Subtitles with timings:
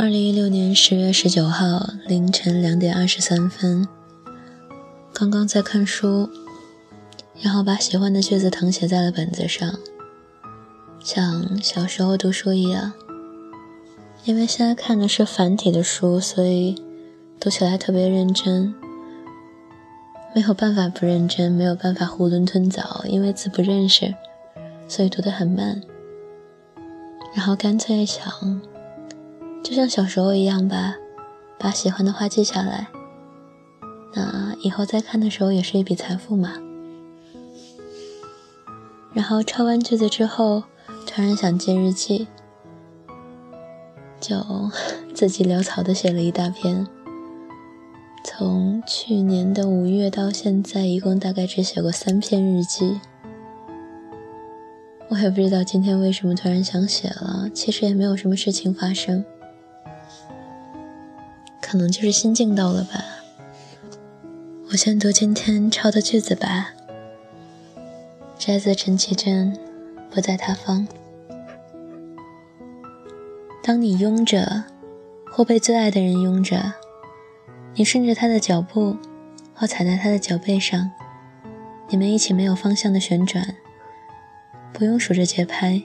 [0.00, 3.86] 二零一六年十月十九号凌晨两点二十三分，
[5.12, 6.26] 刚刚在看书，
[7.42, 9.78] 然后把喜欢的句子誊写在了本子上，
[11.00, 12.94] 像小时候读书一样。
[14.24, 16.82] 因为现在看的是繁体的书，所以
[17.38, 18.74] 读起来特别认真，
[20.34, 24.14] 没有办法不认真，没有办法囫囵吞枣，因为字不认识，
[24.88, 25.82] 所以读得很慢。
[27.34, 28.26] 然后干脆想。
[29.62, 30.96] 就像小时候一样吧，
[31.58, 32.88] 把喜欢的话记下来，
[34.14, 36.54] 那以后再看的时候也是一笔财富嘛。
[39.12, 40.64] 然后抄完句子之后，
[41.06, 42.26] 突然想记日记，
[44.20, 44.36] 就
[45.14, 46.86] 自己潦草的写了一大篇。
[48.24, 53.00] 从去年的五月到现在，一共大概只写过三篇日记。
[55.08, 59.24] 我也不知道今天为什么突然想写了，其实也没有什么事情发生。
[61.70, 63.04] 可能就是心境到了吧。
[64.72, 66.72] 我先读今天抄的句子吧。
[68.36, 69.56] 摘自陈绮贞，
[70.10, 70.88] 不在他方。
[73.62, 74.64] 当你拥着，
[75.30, 76.72] 或被最爱的人拥着，
[77.76, 78.96] 你顺着他的脚步，
[79.54, 80.90] 或踩在他的脚背上，
[81.88, 83.54] 你们一起没有方向的旋转，
[84.72, 85.80] 不用数着节拍，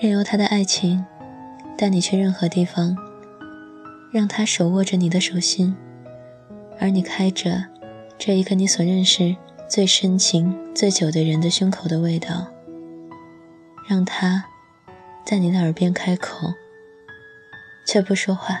[0.00, 1.04] 任由他的爱情
[1.76, 3.09] 带你去任何地方。
[4.12, 5.76] 让他手握着你的手心，
[6.78, 7.64] 而你开着
[8.18, 9.36] 这一个你所认识
[9.68, 12.48] 最深情、最久的人的胸口的味道。
[13.88, 14.44] 让他
[15.24, 16.52] 在你的耳边开口，
[17.84, 18.60] 却不说话。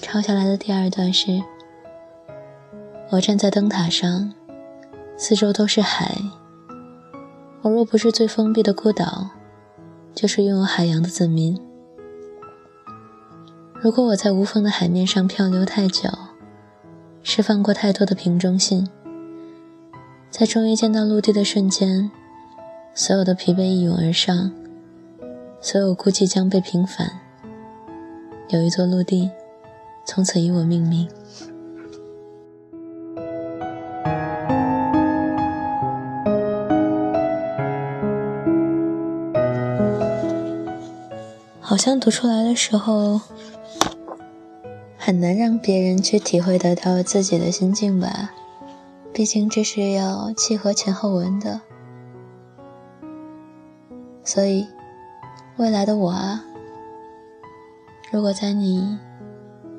[0.00, 1.42] 抄下来的第二段是：
[3.10, 4.32] 我站在灯塔上，
[5.16, 6.16] 四周都是海。
[7.62, 9.30] 我若不是最封闭的孤岛。
[10.14, 11.58] 就是拥有海洋的子民。
[13.80, 16.08] 如果我在无风的海面上漂流太久，
[17.22, 18.88] 释放过太多的瓶中信，
[20.30, 22.10] 在终于见到陆地的瞬间，
[22.94, 24.52] 所有的疲惫一涌而上，
[25.60, 27.20] 所有孤寂将被平反。
[28.48, 29.30] 有一座陆地，
[30.04, 31.08] 从此以我命名。
[41.72, 43.18] 好像读出来的时候，
[44.98, 48.30] 很难让别人去体会得到自己的心境吧。
[49.10, 51.62] 毕竟这是要契合前后文的，
[54.22, 54.66] 所以
[55.56, 56.44] 未来的我啊，
[58.10, 58.98] 如果在你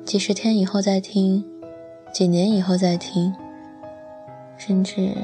[0.04, 1.44] 几十天以后再听，
[2.12, 3.32] 几年以后再听，
[4.56, 5.14] 甚至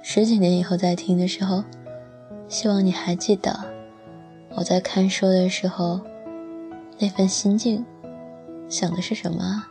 [0.00, 1.62] 十几年以后再听的时候，
[2.48, 3.69] 希望你还记得。
[4.56, 6.00] 我在看书的时候，
[6.98, 7.84] 那份心境，
[8.68, 9.64] 想的是什么？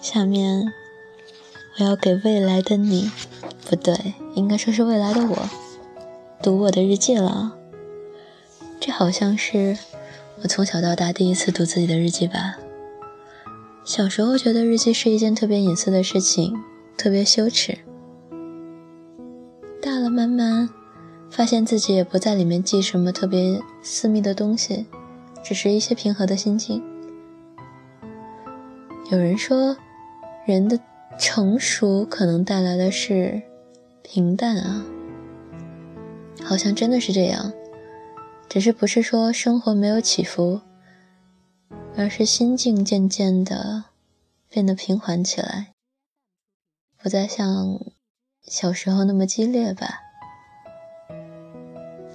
[0.00, 0.72] 下面
[1.78, 3.10] 我要给未来的你，
[3.68, 5.48] 不对，应该说是未来的我，
[6.42, 7.56] 读我的日记了。
[8.78, 9.76] 这好像是
[10.42, 12.58] 我从小到大第一次读自己的日记吧。
[13.84, 16.56] 小时候觉得日记是一件特别隐私的事情，
[16.96, 17.78] 特别羞耻。
[19.82, 20.55] 大了慢慢。
[21.36, 24.86] 发现自己也不在里面记什么特别私密的东西，
[25.44, 26.82] 只是一些平和的心境。
[29.10, 29.76] 有人说，
[30.46, 30.80] 人的
[31.18, 33.42] 成熟可能带来的是
[34.02, 34.86] 平淡啊，
[36.42, 37.52] 好像真的是这样。
[38.48, 40.62] 只是不是说生活没有起伏，
[41.98, 43.84] 而是心境渐渐的
[44.48, 45.74] 变得平缓起来，
[46.96, 47.78] 不再像
[48.46, 50.05] 小时候那么激烈吧。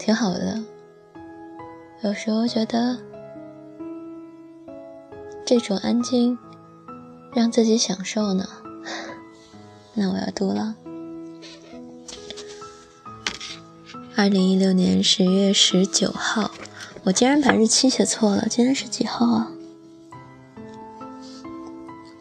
[0.03, 0.59] 挺好的，
[2.01, 2.97] 有时候觉得
[5.45, 6.39] 这种安静
[7.35, 8.49] 让自己享受呢。
[9.93, 10.73] 那我要读了。
[14.15, 16.49] 二零一六年十月十九号，
[17.03, 19.51] 我竟然把日期写错了，今天是几号啊？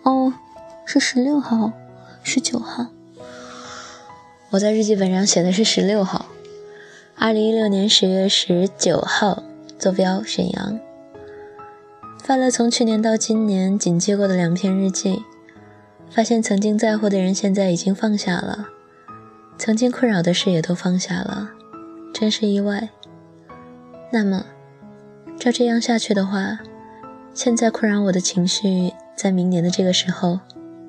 [0.02, 0.34] 哦，
[0.84, 1.72] 是十六号，
[2.22, 2.88] 十九号。
[4.50, 6.26] 我在日记本上写的是十六号。
[7.22, 9.42] 二零一六年十月十九号，
[9.78, 10.80] 坐标沈阳。
[12.24, 15.22] 发了从去年到今年仅记过的两篇日记，
[16.08, 18.68] 发现曾经在乎的人现在已经放下了，
[19.58, 21.50] 曾经困扰的事也都放下了，
[22.14, 22.88] 真是意外。
[24.10, 24.46] 那么，
[25.38, 26.60] 照这样下去的话，
[27.34, 30.40] 现在困扰我的情绪，在明年的这个时候，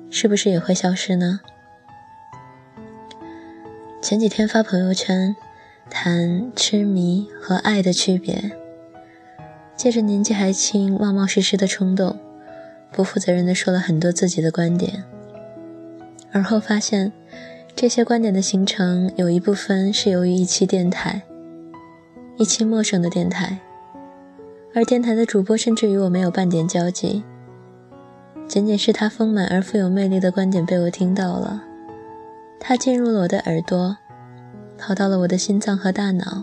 [0.08, 1.40] 是不是也会消失呢？
[4.00, 5.36] 前几天发朋友圈。
[5.90, 8.52] 谈痴迷和爱的区别。
[9.76, 12.16] 借着年纪还轻、冒冒失失的冲动，
[12.92, 15.02] 不负责任地说了很多自己的观点，
[16.30, 17.10] 而后发现，
[17.74, 21.22] 这些观点的形成有一部分是由于一期电台，
[22.36, 23.58] 一期陌生的电台，
[24.72, 27.24] 而电台的主播甚至与我没有半点交集，
[28.46, 31.64] 仅仅是他丰满而富有魅力的观点被我听到了，
[32.60, 33.96] 他进入了我的耳朵，
[34.84, 36.42] 跑到了我的心脏和大脑，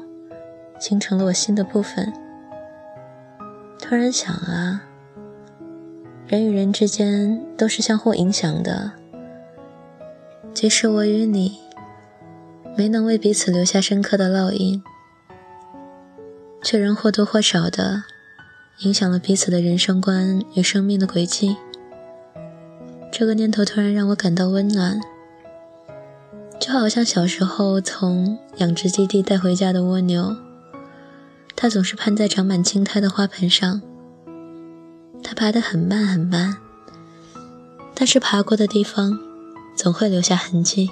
[0.79, 2.13] 形成了我心的部分。
[3.77, 4.83] 突然想啊，
[6.25, 8.93] 人与人之间都是相互影响的。
[10.53, 11.59] 即使我与你
[12.77, 14.81] 没能为彼此留下深刻的烙印，
[16.61, 18.03] 却仍或多或少的
[18.79, 21.57] 影响了彼此的人生观与生命的轨迹。
[23.11, 25.01] 这个念头突然让我感到温暖，
[26.59, 30.35] 就好像小时候从养殖基地带回家的蜗牛。
[31.55, 33.81] 它总是攀在长满青苔的花盆上，
[35.23, 36.57] 它爬得很慢很慢，
[37.93, 39.19] 但是爬过的地方
[39.75, 40.89] 总会留下痕迹。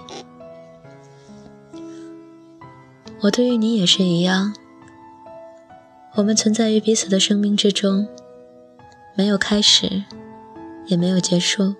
[3.22, 4.54] 我对于你也是一样，
[6.16, 8.08] 我们存在于彼此的生命之中，
[9.16, 10.04] 没有开始，
[10.88, 11.76] 也没有结束，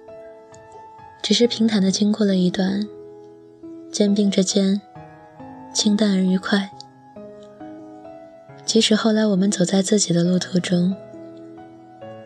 [1.22, 2.88] 只是平坦的经过了一段，
[3.92, 4.82] 肩并着肩，
[5.74, 6.72] 清淡而愉快。
[8.66, 10.96] 即使后来我们走在自己的路途中，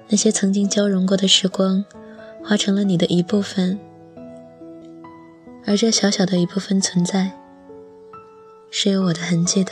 [0.09, 1.85] 那些曾经交融过的时光，
[2.43, 3.79] 化成了你的一部分，
[5.65, 7.39] 而这小小的一部分存在，
[8.69, 9.71] 是有我的痕迹的。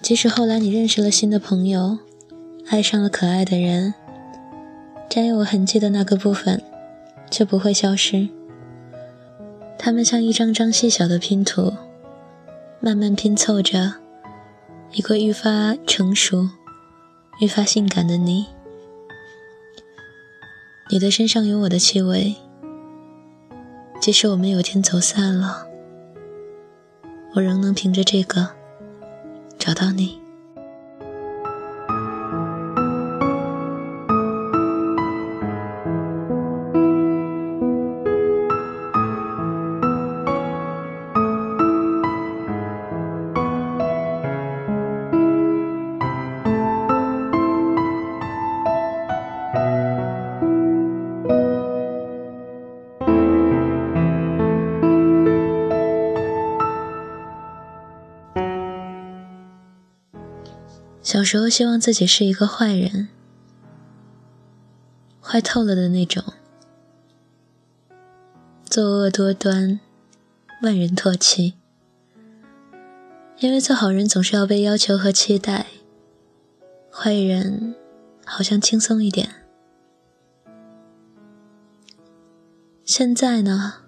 [0.00, 1.98] 即使后来你认识了新的朋友，
[2.68, 3.94] 爱上了可爱的人，
[5.12, 6.62] 沾有我痕迹的那个部分，
[7.28, 8.30] 就不会消失。
[9.78, 11.70] 它们像一张张细小的拼图，
[12.80, 13.96] 慢慢拼凑着
[14.92, 16.48] 一个愈发成熟、
[17.42, 18.46] 愈发性感的你。
[20.90, 22.34] 你的身上有我的气味，
[24.00, 25.66] 即使我们有天走散了，
[27.34, 28.48] 我仍能凭着这个
[29.58, 30.22] 找到你。
[61.12, 63.10] 小时候希望自己是一个坏人，
[65.20, 66.24] 坏透了的那种，
[68.64, 69.78] 作恶多端，
[70.62, 71.52] 万人唾弃。
[73.40, 75.66] 因为做好人总是要被要求和期待，
[76.90, 77.74] 坏人
[78.24, 79.28] 好像轻松一点。
[82.86, 83.82] 现在呢，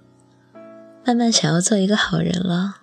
[1.07, 2.83] 慢慢想要做一个好人了，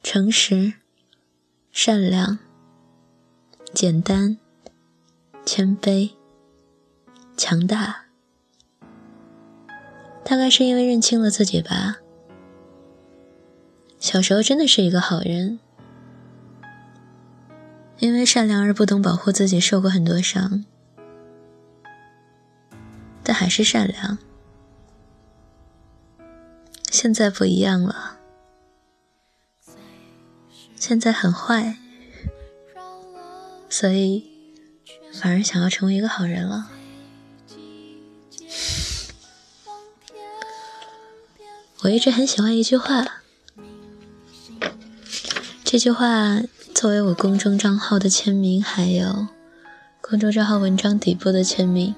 [0.00, 0.74] 诚实。
[1.78, 2.38] 善良、
[3.74, 4.38] 简单、
[5.44, 6.12] 谦卑、
[7.36, 8.06] 强大，
[10.24, 11.98] 大概是因为认清了自己吧。
[13.98, 15.60] 小时候真的是一个好人，
[17.98, 20.64] 因为善良而不懂保护自己，受过很多伤，
[23.22, 24.16] 但还是善良。
[26.90, 28.15] 现在不一样了。
[30.76, 31.78] 现在很坏，
[33.68, 34.30] 所以
[35.12, 36.70] 反而想要成为一个好人了。
[41.82, 43.22] 我一直很喜欢一句话，
[45.64, 46.42] 这句话
[46.74, 49.28] 作为我公众账号的签名，还有
[50.00, 51.94] 公众账号文章底部的签名，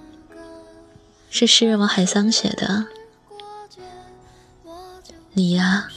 [1.30, 2.86] 是诗人王海桑写的。
[5.32, 5.88] 你呀，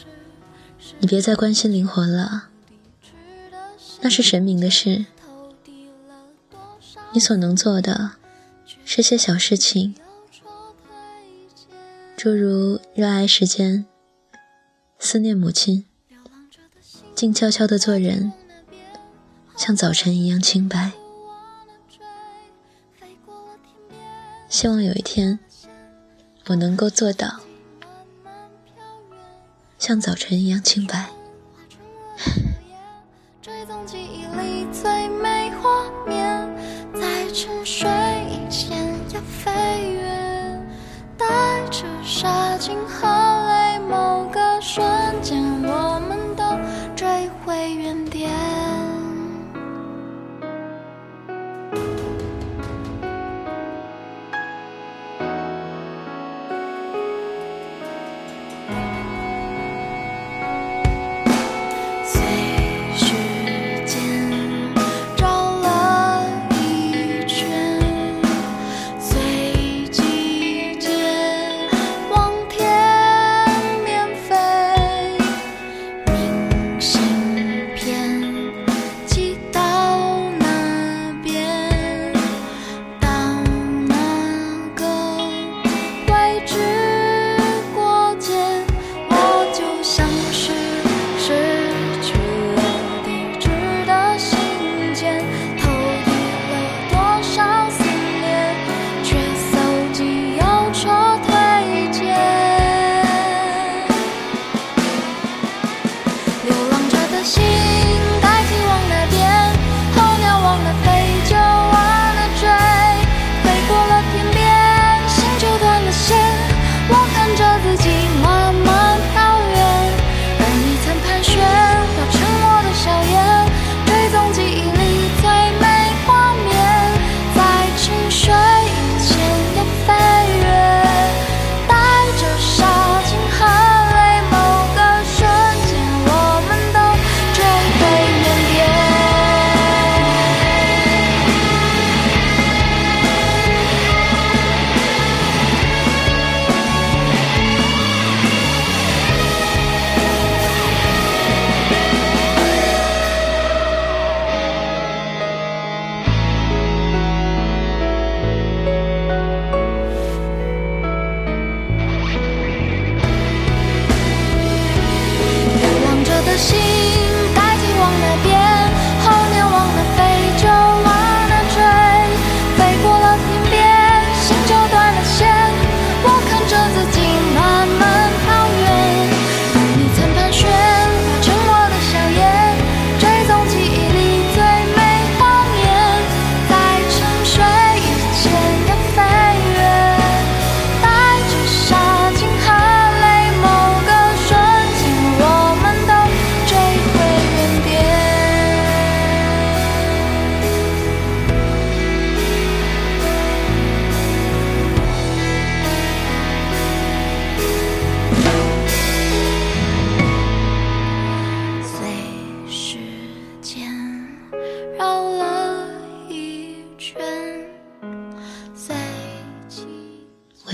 [1.00, 2.50] 你别再关心灵魂了。
[4.02, 5.06] 那是神明的事，
[7.14, 8.14] 你所能做的
[8.84, 9.94] 是些小事情，
[12.18, 13.86] 诸如热爱时间、
[14.98, 15.86] 思念母亲、
[17.14, 18.34] 静悄悄的做人，
[19.56, 20.92] 像早晨一样清白。
[24.50, 25.40] 希望有一天，
[26.48, 27.40] 我能够做到
[29.78, 31.12] 像早晨一样清白。
[33.42, 36.48] 追踪记忆里最美画面，
[36.94, 37.90] 在沉睡
[38.30, 39.52] 以前要飞
[39.94, 40.62] 越，
[41.18, 41.26] 带
[41.72, 43.11] 着沙金河。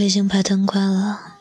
[0.07, 1.37] 已经把灯关了。